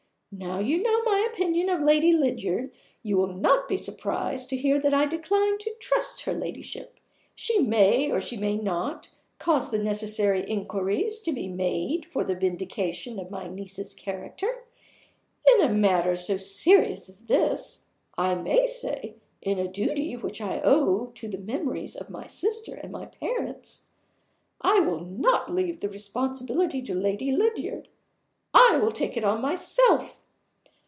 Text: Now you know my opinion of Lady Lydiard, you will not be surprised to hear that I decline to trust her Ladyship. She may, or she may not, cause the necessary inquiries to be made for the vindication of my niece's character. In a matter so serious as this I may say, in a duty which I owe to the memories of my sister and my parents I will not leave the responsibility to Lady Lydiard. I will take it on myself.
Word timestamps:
Now 0.33 0.59
you 0.59 0.81
know 0.81 1.03
my 1.03 1.27
opinion 1.29 1.67
of 1.67 1.81
Lady 1.81 2.13
Lydiard, 2.13 2.71
you 3.03 3.17
will 3.17 3.33
not 3.33 3.67
be 3.67 3.75
surprised 3.75 4.49
to 4.49 4.55
hear 4.55 4.79
that 4.79 4.93
I 4.93 5.05
decline 5.05 5.57
to 5.57 5.75
trust 5.77 6.21
her 6.21 6.31
Ladyship. 6.33 7.01
She 7.35 7.59
may, 7.59 8.09
or 8.09 8.21
she 8.21 8.37
may 8.37 8.55
not, 8.55 9.09
cause 9.39 9.71
the 9.71 9.77
necessary 9.77 10.49
inquiries 10.49 11.19
to 11.23 11.33
be 11.33 11.49
made 11.49 12.05
for 12.05 12.23
the 12.23 12.33
vindication 12.35 13.19
of 13.19 13.29
my 13.29 13.49
niece's 13.49 13.93
character. 13.93 14.63
In 15.55 15.63
a 15.63 15.67
matter 15.67 16.15
so 16.15 16.37
serious 16.37 17.09
as 17.09 17.23
this 17.23 17.83
I 18.17 18.33
may 18.35 18.65
say, 18.67 19.15
in 19.41 19.59
a 19.59 19.67
duty 19.67 20.15
which 20.15 20.39
I 20.39 20.61
owe 20.63 21.07
to 21.07 21.27
the 21.27 21.39
memories 21.39 21.93
of 21.97 22.09
my 22.09 22.25
sister 22.25 22.75
and 22.75 22.89
my 22.93 23.07
parents 23.07 23.91
I 24.61 24.79
will 24.79 25.01
not 25.01 25.51
leave 25.53 25.81
the 25.81 25.89
responsibility 25.89 26.81
to 26.83 26.95
Lady 26.95 27.33
Lydiard. 27.33 27.89
I 28.53 28.77
will 28.81 28.91
take 28.91 29.17
it 29.17 29.25
on 29.25 29.41
myself. 29.41 30.19